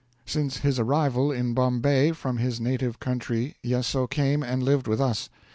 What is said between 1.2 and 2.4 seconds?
in Bombay from